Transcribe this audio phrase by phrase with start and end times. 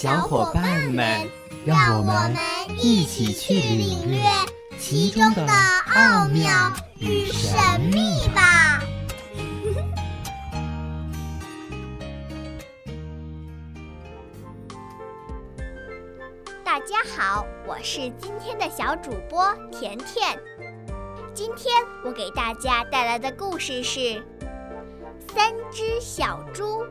[0.00, 1.28] 小伙伴们，
[1.66, 2.34] 让我们
[2.78, 4.22] 一起去领略
[4.78, 5.46] 其中的
[5.94, 7.52] 奥妙与神
[7.92, 8.82] 秘吧！
[16.64, 20.40] 大家好，我是今天的小主播甜甜。
[21.34, 24.00] 今天我给大家带来的故事是
[25.34, 26.84] 《三只小猪》。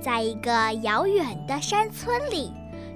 [0.00, 2.52] 在一个遥远的山村里，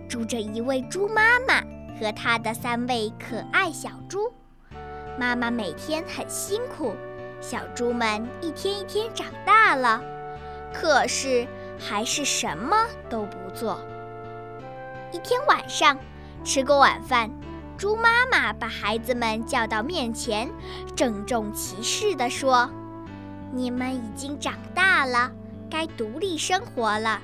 [0.08, 1.60] 住着一位猪妈妈
[1.98, 4.32] 和她的三位可爱小猪。
[5.18, 6.94] 妈妈每天很辛苦，
[7.40, 10.02] 小猪们一天一天长大了，
[10.72, 11.46] 可是
[11.78, 13.78] 还是什么都不做。
[15.12, 15.98] 一天晚上，
[16.42, 17.30] 吃过晚饭，
[17.76, 20.50] 猪妈妈把孩子们叫到面前，
[20.96, 22.68] 郑重其事地说
[23.52, 25.30] ：“你们已经长大了。”
[25.70, 27.20] 该独立生活了。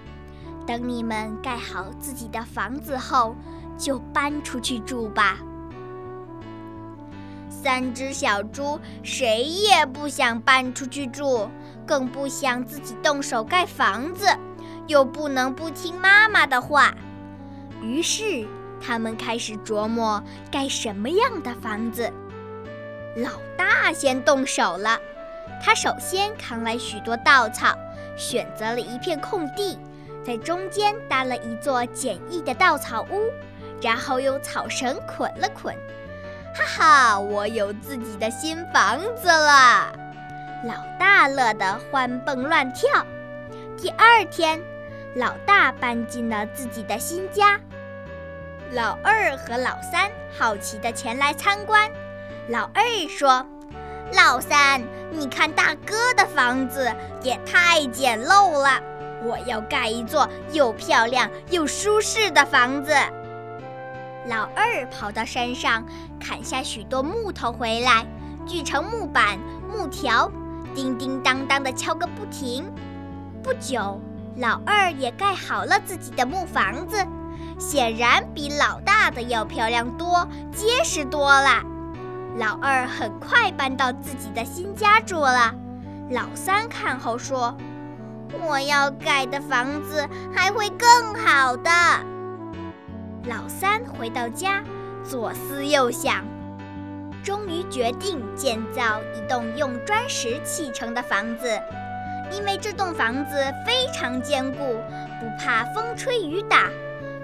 [0.66, 3.34] 等你们盖好自己的房子后，
[3.78, 5.38] 就搬出去住吧。
[7.48, 11.48] 三只小猪谁也不想搬出去住，
[11.86, 14.26] 更不想自己动手盖房子，
[14.86, 16.94] 又不能不听妈妈的话。
[17.82, 18.46] 于是，
[18.80, 22.10] 他们开始琢磨盖什么样的房子。
[23.16, 24.98] 老大先动手了，
[25.62, 27.76] 他首先扛来许多稻草。
[28.16, 29.78] 选择了一片空地，
[30.24, 33.30] 在中间搭了一座简易的稻草屋，
[33.80, 35.74] 然后用草绳捆了捆。
[36.54, 39.92] 哈哈，我有自己的新房子了！
[40.64, 42.88] 老大乐得欢蹦乱跳。
[43.78, 44.60] 第二天，
[45.14, 47.58] 老大搬进了自己的新家。
[48.72, 51.90] 老二和老三好奇地前来参观。
[52.48, 53.46] 老二说。
[54.12, 54.82] 老三，
[55.12, 58.80] 你看大哥的房子也太简陋了，
[59.24, 62.92] 我要盖一座又漂亮又舒适的房子。
[64.26, 65.84] 老二跑到山上
[66.20, 68.04] 砍下许多木头回来，
[68.46, 69.38] 锯成木板、
[69.72, 70.30] 木条，
[70.74, 72.70] 叮叮当当的敲个不停。
[73.42, 74.00] 不久，
[74.36, 77.06] 老二也盖好了自己的木房子，
[77.58, 81.62] 显然比老大的要漂亮多、结实多了。
[82.40, 85.54] 老二很快搬到自己的新家住了。
[86.08, 87.54] 老三看后说
[88.48, 91.70] ：“我要盖的房子还会更好的。”
[93.28, 94.62] 老三回到家，
[95.04, 96.24] 左思右想，
[97.22, 101.46] 终于决定建造一栋用砖石砌成的房子，
[102.32, 103.36] 因为这栋房子
[103.66, 104.80] 非常坚固，
[105.20, 106.70] 不怕风吹雨打。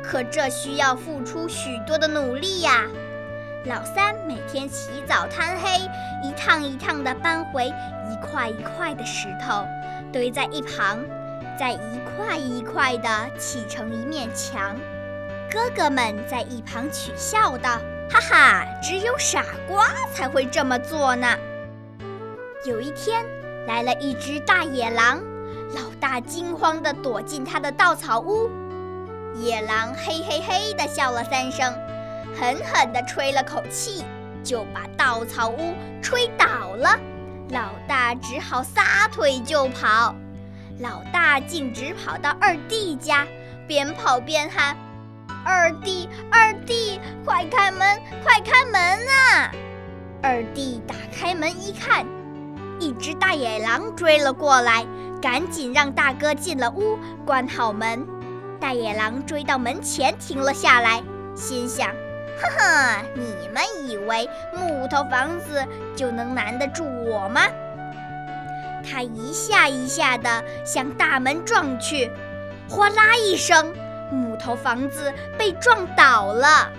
[0.04, 2.82] 可这需要付出许多的努力呀。
[3.66, 5.80] 老三每天起早贪黑，
[6.22, 9.66] 一趟一趟地搬回一块一块的石头，
[10.12, 11.00] 堆在一旁，
[11.58, 14.76] 再一块一块地砌成一面墙。
[15.50, 21.26] 哥哥们在一旁取笑道：“哈哈，只有傻瓜才会这么做呢。”
[22.64, 23.24] 有一天，
[23.66, 25.20] 来了一只大野狼，
[25.74, 28.48] 老大惊慌地躲进他的稻草屋。
[29.34, 31.74] 野狼嘿嘿嘿地笑了三声。
[32.34, 34.04] 狠狠地吹了口气，
[34.42, 36.98] 就把稻草屋吹倒了。
[37.50, 40.14] 老大只好撒腿就跑。
[40.78, 43.26] 老大径直跑到二弟家，
[43.66, 44.76] 边跑边喊
[45.42, 49.50] ：“二弟，二弟，快开门，快开门啊！”
[50.22, 52.04] 二弟打开门一看，
[52.78, 54.84] 一只大野狼追了过来，
[55.22, 58.06] 赶紧让大哥进了屋，关好门。
[58.60, 61.02] 大野狼追到门前停了下来，
[61.34, 61.90] 心想。
[62.40, 65.64] 呵呵，你们以为木头房子
[65.96, 67.40] 就能难得住我吗？
[68.88, 72.10] 他一下一下地向大门撞去，
[72.68, 73.74] 哗啦一声，
[74.12, 76.70] 木头房子被撞倒了。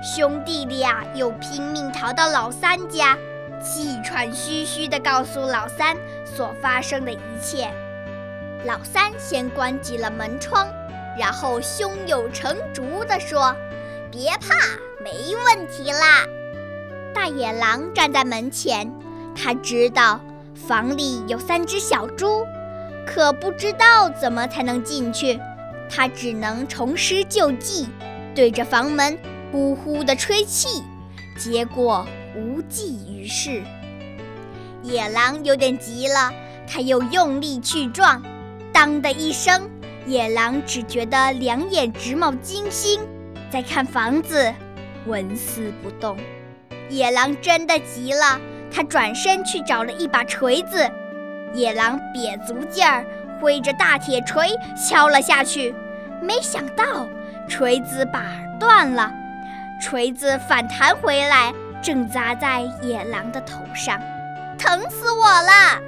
[0.00, 3.16] 兄弟俩又拼命逃到老三家，
[3.60, 7.68] 气喘吁吁地告诉老三所发生的一切。
[8.64, 10.68] 老三先关紧了门窗，
[11.18, 13.56] 然后胸有成竹地说。
[14.10, 14.54] 别怕，
[15.02, 15.10] 没
[15.44, 16.24] 问题啦！
[17.14, 18.90] 大野狼站在门前，
[19.36, 20.20] 他知道
[20.54, 22.42] 房里有三只小猪，
[23.06, 25.38] 可不知道怎么才能进去。
[25.90, 27.88] 他只能重施旧计，
[28.34, 29.18] 对着房门
[29.52, 30.82] 呼呼地吹气，
[31.38, 33.62] 结果无济于事。
[34.82, 36.32] 野狼有点急了，
[36.66, 38.22] 他又用力去撞，
[38.72, 39.68] 当的一声，
[40.06, 43.00] 野狼只觉得两眼直冒金星，
[43.50, 44.52] 在看房子，
[45.06, 46.16] 纹丝不动。
[46.88, 48.40] 野狼真的急了，
[48.70, 50.90] 他转身去找了一把锤子，
[51.54, 53.04] 野狼瘪足劲儿。
[53.40, 55.72] 挥着大铁锤敲了下去，
[56.20, 57.06] 没想到
[57.48, 59.12] 锤子把儿断了，
[59.80, 64.00] 锤子反弹回来，正砸在野狼的头上，
[64.58, 65.80] 疼死我了！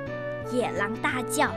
[0.53, 1.51] 野狼大叫。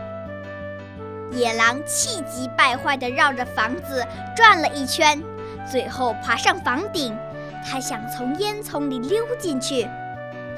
[1.32, 4.04] 野狼气急败坏地绕着房子
[4.36, 5.22] 转了一圈，
[5.70, 7.18] 最后爬上房顶，
[7.66, 9.88] 他想从烟囱里溜进去。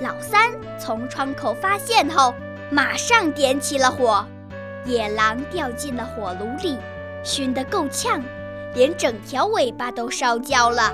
[0.02, 2.34] 老三从窗口发现后，
[2.70, 4.26] 马上点起了火。
[4.84, 6.78] 野狼掉进了火炉里，
[7.24, 8.22] 熏得够呛，
[8.74, 10.94] 连整条尾巴都烧焦了。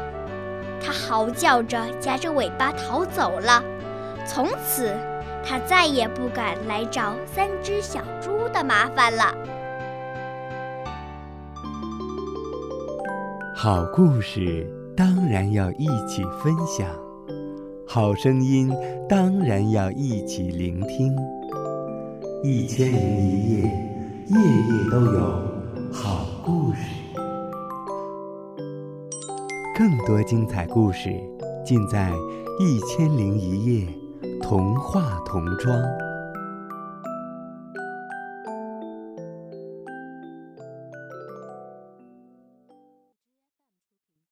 [0.83, 3.63] 它嚎叫着夹着尾巴逃走了。
[4.25, 4.95] 从此，
[5.43, 9.35] 它再也不敢来找三只小猪的麻烦了。
[13.63, 14.67] 好故事
[14.97, 16.89] 当然要一起分享，
[17.85, 18.75] 好声音
[19.07, 21.15] 当然要一起聆听。
[22.43, 23.61] 一千零一夜，
[24.29, 25.19] 夜夜都有
[25.93, 26.79] 好故事。
[29.77, 31.13] 更多精彩故事
[31.63, 32.11] 尽在
[32.59, 33.87] 《一千零一夜》
[34.41, 35.79] 童话童装。